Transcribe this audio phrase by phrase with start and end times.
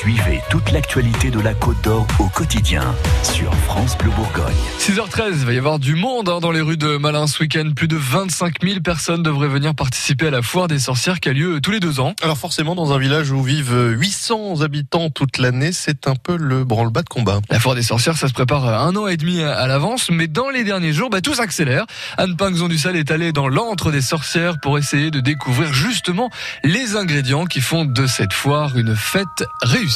[0.00, 4.56] Suivez toute l'actualité de la Côte d'Or au quotidien sur France Bleu Bourgogne.
[4.78, 7.70] 6h13, il va y avoir du monde hein, dans les rues de Malin ce week-end.
[7.76, 11.34] Plus de 25 000 personnes devraient venir participer à la foire des sorcières qui a
[11.34, 12.14] lieu tous les deux ans.
[12.22, 16.64] Alors forcément, dans un village où vivent 800 habitants toute l'année, c'est un peu le
[16.64, 17.40] branle-bas de combat.
[17.50, 20.48] La foire des sorcières, ça se prépare un an et demi à l'avance, mais dans
[20.48, 21.84] les derniers jours, bah, tout s'accélère.
[22.16, 26.30] Anne Pinxon du Sal est allée dans l'antre des sorcières pour essayer de découvrir justement
[26.64, 29.89] les ingrédients qui font de cette foire une fête réussie.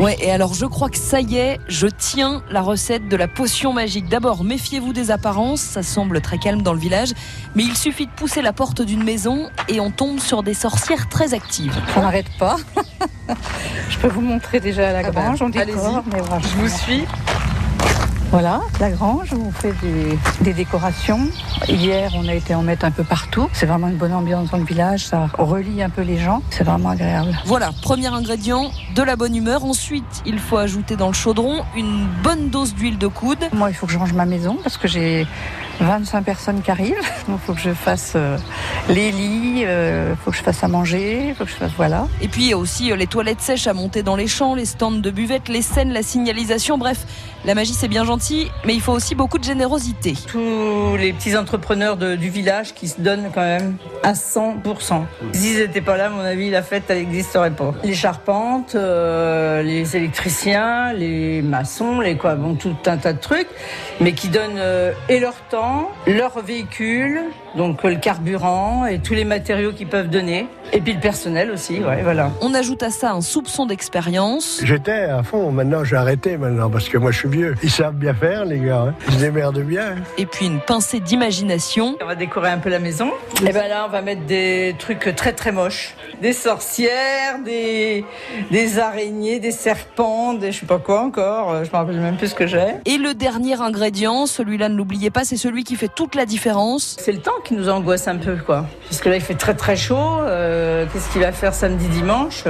[0.00, 3.28] Ouais, et alors je crois que ça y est, je tiens la recette de la
[3.28, 4.08] potion magique.
[4.08, 7.12] D'abord, méfiez-vous des apparences, ça semble très calme dans le village,
[7.54, 11.08] mais il suffit de pousser la porte d'une maison et on tombe sur des sorcières
[11.08, 11.74] très actives.
[11.94, 12.56] Ça n'arrête pas.
[13.88, 16.40] je peux vous montrer déjà la ah ben, grange, on décore, mais voilà.
[16.40, 17.04] Je vous suis.
[18.34, 19.72] Voilà, la grange, on fait
[20.40, 21.20] des, décorations.
[21.68, 23.48] Hier, on a été en mettre un peu partout.
[23.52, 26.42] C'est vraiment une bonne ambiance dans le village, ça relie un peu les gens.
[26.50, 27.30] C'est vraiment agréable.
[27.44, 29.64] Voilà, premier ingrédient, de la bonne humeur.
[29.64, 33.38] Ensuite, il faut ajouter dans le chaudron une bonne dose d'huile de coude.
[33.52, 35.28] Moi, il faut que je range ma maison parce que j'ai
[35.78, 36.94] 25 personnes qui arrivent.
[37.28, 38.36] Donc, il faut que je fasse euh,
[38.88, 41.72] les lits, il euh, faut que je fasse à manger, il faut que je fasse
[41.76, 42.08] voilà.
[42.20, 44.56] Et puis, il y a aussi euh, les toilettes sèches à monter dans les champs,
[44.56, 46.78] les stands de buvette, les scènes, la signalisation.
[46.78, 47.06] Bref,
[47.44, 48.23] la magie, c'est bien gentil,
[48.64, 50.14] mais il faut aussi beaucoup de générosité.
[50.26, 55.02] Tous les petits entrepreneurs du village qui se donnent quand même à 100%.
[55.32, 57.74] S'ils n'étaient pas là, à mon avis, la fête, elle n'existerait pas.
[57.82, 63.48] Les charpentes, les électriciens, les maçons, les quoi, bon, tout un tas de trucs,
[64.00, 64.60] mais qui donnent
[65.08, 67.20] et leur temps leur véhicule,
[67.56, 70.46] donc le carburant et tous les matériaux qu'ils peuvent donner.
[70.72, 72.30] Et puis le personnel aussi, ouais, voilà.
[72.40, 74.60] On ajoute à ça un soupçon d'expérience.
[74.64, 77.54] J'étais à fond, maintenant j'ai arrêté maintenant parce que moi je suis vieux.
[77.62, 78.94] Ils savent bien faire les gars, hein.
[79.08, 79.94] ils se démerdent bien.
[80.18, 81.96] Et puis une pincée d'imagination.
[82.02, 83.10] On va décorer un peu la maison.
[83.40, 85.94] Et ben là on va mettre des trucs très très moches.
[86.20, 88.04] Des sorcières, des,
[88.50, 91.64] des araignées, des serpents, des je sais pas quoi encore.
[91.64, 92.74] Je me rappelle même plus ce que j'ai.
[92.84, 96.96] Et le dernier ingrédient, celui-là ne l'oubliez pas, c'est celui qui fait toute la différence.
[97.00, 98.66] C'est le temps qui nous angoisse un peu quoi.
[98.90, 100.18] Parce que là il fait très très chaud.
[100.20, 102.44] Euh, qu'est-ce qu'il va faire samedi dimanche?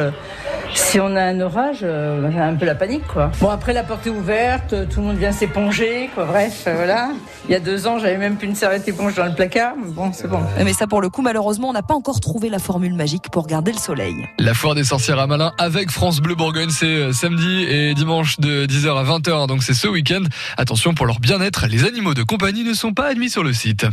[0.74, 3.30] Si on a un orage, euh, un peu la panique, quoi.
[3.40, 6.24] Bon, après, la porte est ouverte, tout le monde vient s'éponger, quoi.
[6.24, 7.10] Bref, euh, voilà.
[7.48, 9.74] Il y a deux ans, j'avais même plus une serviette éponge dans le placard.
[9.88, 10.40] Bon, c'est bon.
[10.62, 13.46] Mais ça, pour le coup, malheureusement, on n'a pas encore trouvé la formule magique pour
[13.46, 14.14] garder le soleil.
[14.38, 18.38] La foire des sorcières à Malin avec France Bleu Bourgogne, c'est euh, samedi et dimanche
[18.40, 19.46] de 10h à 20h.
[19.46, 20.22] Donc, c'est ce week-end.
[20.56, 23.86] Attention pour leur bien-être, les animaux de compagnie ne sont pas admis sur le site.